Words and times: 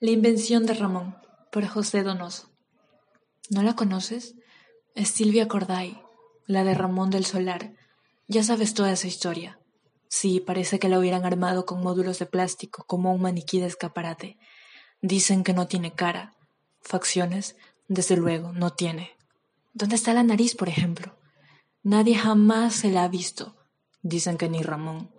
La 0.00 0.12
invención 0.12 0.64
de 0.64 0.74
Ramón, 0.74 1.16
por 1.50 1.66
José 1.66 2.04
Donoso. 2.04 2.48
¿No 3.50 3.64
la 3.64 3.74
conoces? 3.74 4.36
Es 4.94 5.08
Silvia 5.08 5.48
Corday, 5.48 6.00
la 6.46 6.62
de 6.62 6.72
Ramón 6.74 7.10
del 7.10 7.24
Solar. 7.24 7.74
Ya 8.28 8.44
sabes 8.44 8.74
toda 8.74 8.92
esa 8.92 9.08
historia. 9.08 9.58
Sí, 10.06 10.38
parece 10.38 10.78
que 10.78 10.88
la 10.88 11.00
hubieran 11.00 11.24
armado 11.24 11.66
con 11.66 11.82
módulos 11.82 12.20
de 12.20 12.26
plástico, 12.26 12.84
como 12.86 13.12
un 13.12 13.22
maniquí 13.22 13.58
de 13.58 13.66
escaparate. 13.66 14.38
Dicen 15.02 15.42
que 15.42 15.52
no 15.52 15.66
tiene 15.66 15.92
cara. 15.92 16.36
Facciones, 16.80 17.56
desde 17.88 18.16
luego, 18.16 18.52
no 18.52 18.70
tiene. 18.70 19.16
¿Dónde 19.72 19.96
está 19.96 20.14
la 20.14 20.22
nariz, 20.22 20.54
por 20.54 20.68
ejemplo? 20.68 21.18
Nadie 21.82 22.14
jamás 22.14 22.72
se 22.76 22.92
la 22.92 23.02
ha 23.02 23.08
visto. 23.08 23.56
Dicen 24.02 24.38
que 24.38 24.48
ni 24.48 24.62
Ramón. 24.62 25.10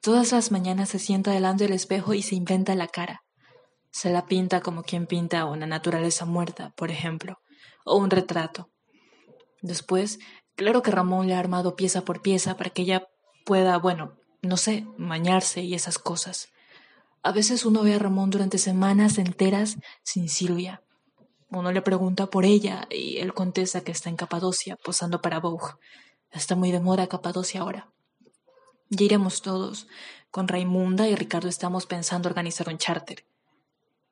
Todas 0.00 0.32
las 0.32 0.50
mañanas 0.50 0.88
se 0.88 0.98
sienta 0.98 1.30
delante 1.30 1.62
del 1.62 1.74
espejo 1.74 2.12
y 2.12 2.22
se 2.22 2.34
inventa 2.34 2.74
la 2.74 2.88
cara. 2.88 3.22
Se 3.90 4.10
la 4.10 4.26
pinta 4.26 4.60
como 4.60 4.82
quien 4.82 5.06
pinta 5.06 5.44
una 5.46 5.66
naturaleza 5.66 6.24
muerta, 6.24 6.72
por 6.76 6.90
ejemplo, 6.90 7.40
o 7.84 7.96
un 7.96 8.10
retrato. 8.10 8.70
Después, 9.62 10.18
claro 10.54 10.82
que 10.82 10.90
Ramón 10.90 11.26
le 11.26 11.34
ha 11.34 11.38
armado 11.38 11.76
pieza 11.76 12.02
por 12.02 12.22
pieza 12.22 12.56
para 12.56 12.70
que 12.70 12.82
ella 12.82 13.08
pueda, 13.44 13.76
bueno, 13.78 14.16
no 14.42 14.56
sé, 14.56 14.86
mañarse 14.96 15.62
y 15.62 15.74
esas 15.74 15.98
cosas. 15.98 16.48
A 17.22 17.32
veces 17.32 17.66
uno 17.66 17.82
ve 17.82 17.94
a 17.94 17.98
Ramón 17.98 18.30
durante 18.30 18.58
semanas 18.58 19.18
enteras 19.18 19.76
sin 20.02 20.28
Silvia. 20.28 20.82
Uno 21.50 21.72
le 21.72 21.82
pregunta 21.82 22.26
por 22.26 22.44
ella 22.44 22.86
y 22.90 23.18
él 23.18 23.34
contesta 23.34 23.82
que 23.82 23.92
está 23.92 24.08
en 24.08 24.16
Capadocia, 24.16 24.76
posando 24.76 25.20
para 25.20 25.40
Vogue. 25.40 25.74
Está 26.30 26.54
muy 26.54 26.70
de 26.70 26.80
moda 26.80 27.08
Capadocia 27.08 27.60
ahora. 27.60 27.90
Ya 28.88 29.04
iremos 29.04 29.42
todos. 29.42 29.86
Con 30.30 30.48
Raimunda 30.48 31.08
y 31.08 31.16
Ricardo 31.16 31.48
estamos 31.48 31.86
pensando 31.86 32.28
organizar 32.28 32.68
un 32.68 32.78
charter. 32.78 33.24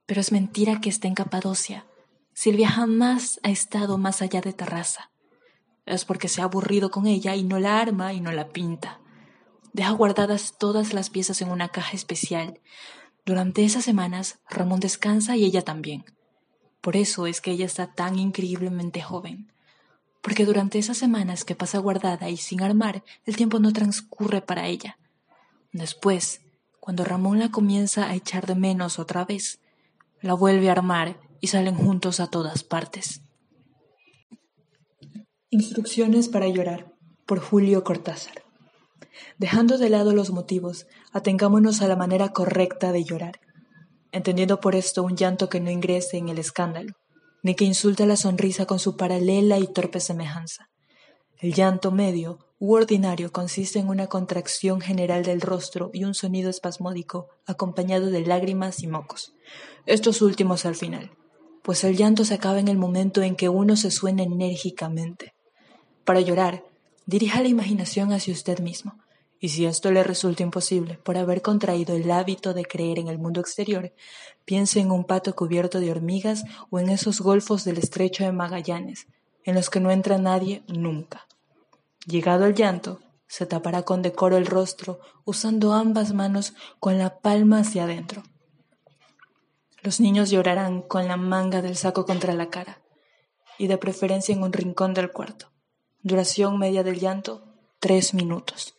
Pero 0.09 0.23
es 0.23 0.33
mentira 0.33 0.81
que 0.81 0.89
esté 0.89 1.07
en 1.07 1.15
Capadocia. 1.15 1.85
Silvia 2.33 2.71
jamás 2.71 3.41
ha 3.43 3.51
estado 3.51 3.99
más 3.99 4.23
allá 4.23 4.41
de 4.41 4.55
Terraza. 4.55 5.11
Es 5.85 6.07
porque 6.07 6.29
se 6.29 6.41
ha 6.41 6.45
aburrido 6.45 6.91
con 6.91 7.07
ella 7.07 7.37
y 7.37 7.45
no 7.45 7.59
la 7.59 7.79
arma 7.79 8.15
y 8.15 8.21
no 8.23 8.33
la 8.33 8.49
pinta. 8.49 9.01
Deja 9.75 9.91
guardadas 9.91 10.55
todas 10.59 10.95
las 10.95 11.11
piezas 11.11 11.43
en 11.43 11.51
una 11.51 11.69
caja 11.69 11.95
especial. 11.95 12.59
Durante 13.27 13.67
esas 13.67 13.85
semanas, 13.85 14.39
Ramón 14.49 14.81
descansa 14.81 15.37
y 15.37 15.45
ella 15.45 15.61
también. 15.61 16.07
Por 16.81 16.97
eso 16.97 17.27
es 17.27 17.43
que 17.43 17.51
ella 17.51 17.67
está 17.67 17.93
tan 17.93 18.19
increíblemente 18.19 19.03
joven. 19.03 19.53
Porque 20.23 20.47
durante 20.47 20.79
esas 20.79 20.97
semanas 20.97 21.45
que 21.45 21.55
pasa 21.55 21.81
guardada 21.81 22.31
y 22.31 22.39
sin 22.39 22.63
armar, 22.63 23.05
el 23.27 23.37
tiempo 23.37 23.59
no 23.59 23.75
transcurre 23.75 24.41
para 24.41 24.69
ella. 24.69 24.97
Después, 25.73 26.41
cuando 26.81 27.05
Ramón 27.05 27.41
la 27.41 27.51
comienza 27.51 28.09
a 28.09 28.15
echar 28.15 28.47
de 28.47 28.55
menos 28.55 28.99
otra 28.99 29.27
vez, 29.27 29.61
la 30.21 30.35
vuelve 30.35 30.69
a 30.69 30.73
armar 30.73 31.21
y 31.41 31.49
salen 31.49 31.75
juntos 31.75 32.21
a 32.21 32.29
todas 32.29 32.65
partes. 32.65 33.23
Instrucciones 35.51 36.29
para 36.29 36.49
llorar 36.49 36.93
por 37.27 37.41
Julio 37.41 37.85
Cortázar. 37.85 38.43
Dejando 39.39 39.79
de 39.79 39.91
lado 39.91 40.13
los 40.13 40.31
motivos, 40.31 40.87
atengámonos 41.13 41.83
a 41.83 41.89
la 41.89 41.97
manera 41.97 42.31
correcta 42.31 42.93
de 42.93 43.05
llorar, 43.05 43.41
entendiendo 44.13 44.61
por 44.61 44.75
esto 44.75 45.03
un 45.03 45.17
llanto 45.17 45.49
que 45.49 45.61
no 45.61 45.71
ingrese 45.71 46.17
en 46.17 46.29
el 46.29 46.39
escándalo, 46.39 46.95
ni 47.43 47.55
que 47.55 47.65
insulte 47.65 48.07
la 48.07 48.17
sonrisa 48.17 48.67
con 48.67 48.79
su 48.79 48.97
paralela 48.97 49.59
y 49.59 49.67
torpe 49.67 50.01
semejanza. 50.01 50.69
El 51.39 51.55
llanto 51.55 51.93
medio 51.93 52.48
u 52.59 52.75
ordinario 52.75 53.31
consiste 53.31 53.79
en 53.79 53.89
una 53.89 54.09
contracción 54.09 54.81
general 54.81 55.25
del 55.25 55.41
rostro 55.41 55.91
y 55.93 56.05
un 56.05 56.15
sonido 56.15 56.51
espasmódico 56.51 57.29
acompañado 57.47 58.11
de 58.11 58.27
lágrimas 58.27 58.83
y 58.83 58.89
mocos, 58.89 59.35
estos 59.87 60.23
últimos 60.23 60.67
al 60.67 60.75
final, 60.75 61.13
pues 61.63 61.85
el 61.85 61.97
llanto 61.97 62.25
se 62.25 62.35
acaba 62.35 62.59
en 62.59 62.69
el 62.69 62.77
momento 62.77 63.23
en 63.23 63.37
que 63.37 63.49
uno 63.49 63.77
se 63.77 63.91
suena 63.91 64.23
enérgicamente. 64.23 65.35
Para 66.05 66.21
llorar, 66.21 66.65
dirija 67.07 67.43
la 67.43 67.49
imaginación 67.49 68.13
hacia 68.13 68.35
usted 68.35 68.59
mismo, 68.61 68.99
y 69.41 69.51
si 69.51 69.67
esto 69.67 69.93
le 69.93 70.03
resulta 70.03 70.43
imposible 70.43 70.99
por 71.05 71.17
haber 71.17 71.43
contraído 71.43 71.95
el 71.95 72.11
hábito 72.11 72.55
de 72.55 72.65
creer 72.65 72.99
en 72.99 73.09
el 73.09 73.19
mundo 73.19 73.41
exterior, 73.41 73.93
piense 74.45 74.81
en 74.81 74.91
un 74.91 75.05
pato 75.05 75.35
cubierto 75.37 75.79
de 75.79 75.93
hormigas 75.93 76.43
o 76.71 76.81
en 76.81 76.89
esos 76.89 77.21
golfos 77.21 77.65
del 77.65 77.79
estrecho 77.79 78.25
de 78.25 78.33
Magallanes, 78.33 79.07
en 79.45 79.55
los 79.55 79.71
que 79.71 79.79
no 79.79 79.93
entra 79.93 80.19
nadie 80.19 80.65
nunca. 80.67 81.29
Llegado 82.09 82.47
el 82.47 82.55
llanto, 82.55 83.03
se 83.27 83.45
tapará 83.45 83.83
con 83.83 84.01
decoro 84.01 84.39
el 84.39 84.47
rostro, 84.47 84.99
usando 85.27 85.75
ambas 85.75 86.15
manos 86.15 86.55
con 86.81 86.97
la 86.97 87.19
palma 87.19 87.59
hacia 87.59 87.85
adentro. 87.85 88.23
Los 89.83 90.01
niños 90.01 90.31
llorarán 90.31 90.81
con 90.81 91.07
la 91.07 91.19
manga 91.19 91.61
del 91.61 91.77
saco 91.77 92.07
contra 92.07 92.33
la 92.33 92.49
cara, 92.49 92.81
y 93.59 93.67
de 93.67 93.77
preferencia 93.77 94.35
en 94.35 94.43
un 94.43 94.55
rincón 94.55 94.95
del 94.95 95.13
cuarto. 95.13 95.53
Duración 96.03 96.59
media 96.59 96.83
del 96.83 96.99
llanto, 96.99 97.45
tres 97.79 98.15
minutos. 98.15 98.75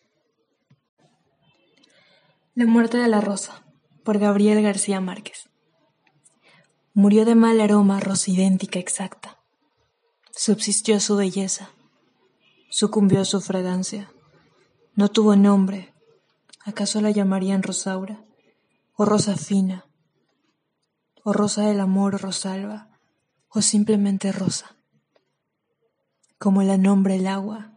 La 2.55 2.65
muerte 2.65 2.97
de 2.97 3.09
la 3.09 3.21
rosa, 3.21 3.63
por 4.03 4.17
Gabriel 4.17 4.63
García 4.63 5.01
Márquez. 5.01 5.49
Murió 6.95 7.25
de 7.25 7.35
mal 7.35 7.61
aroma 7.61 7.99
rosa 7.99 8.31
idéntica 8.31 8.79
exacta. 8.79 9.37
Subsistió 10.31 10.99
su 10.99 11.15
belleza 11.15 11.69
sucumbió 12.69 13.21
a 13.21 13.25
su 13.25 13.41
fragancia. 13.41 14.11
No 14.95 15.09
tuvo 15.09 15.35
nombre. 15.35 15.93
¿Acaso 16.65 17.01
la 17.01 17.11
llamarían 17.11 17.63
Rosaura? 17.63 18.23
¿O 18.95 19.05
Rosa 19.05 19.35
Fina? 19.35 19.85
¿O 21.23 21.33
Rosa 21.33 21.65
del 21.65 21.79
Amor 21.79 22.21
Rosalba? 22.21 22.89
¿O 23.49 23.61
simplemente 23.61 24.31
Rosa? 24.31 24.77
Como 26.37 26.63
la 26.63 26.77
nombre 26.77 27.15
el 27.15 27.27
agua. 27.27 27.73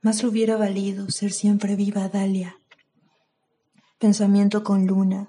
Más 0.00 0.22
le 0.22 0.28
hubiera 0.28 0.56
valido 0.56 1.10
ser 1.10 1.32
siempre 1.32 1.76
viva 1.76 2.08
Dalia. 2.08 2.58
Pensamiento 3.98 4.64
con 4.64 4.86
luna, 4.86 5.28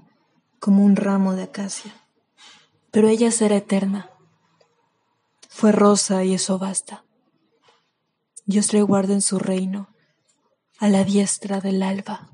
como 0.59 0.83
un 0.83 0.95
ramo 0.95 1.35
de 1.35 1.43
acacia. 1.43 1.93
Pero 2.91 3.07
ella 3.07 3.29
será 3.31 3.57
eterna. 3.57 4.09
Fue 5.49 5.71
rosa 5.71 6.23
y 6.23 6.33
eso 6.33 6.57
basta. 6.57 7.03
Dios 8.45 8.73
le 8.73 8.81
guarde 8.81 9.13
en 9.13 9.21
su 9.21 9.39
reino, 9.39 9.87
a 10.77 10.89
la 10.89 11.05
diestra 11.05 11.61
del 11.61 11.81
alba. 11.81 12.32